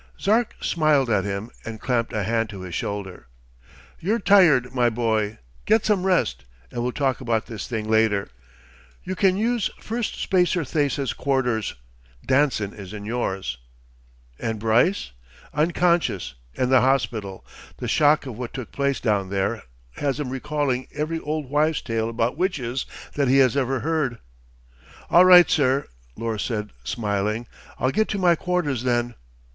[0.19, 3.27] Zark smiled at him and clamped a hand to his shoulder.
[3.99, 5.37] "You're tired, my boy.
[5.65, 8.27] Get some rest and we'll talk about this thing later.
[9.03, 11.75] You can use Firstspacer Thesa's quarters.
[12.25, 13.59] Danson is in yours."
[14.39, 15.11] "And Brice?"
[15.53, 16.33] "Unconscious.
[16.55, 17.45] In the hospital.
[17.77, 19.61] The shock of what took place down there
[19.97, 24.17] has him recalling every old wives' tale about witches that he has ever heard."
[25.11, 27.45] "All right, sir," Lors said smiling.
[27.77, 29.13] "I'll get to my quarters, then.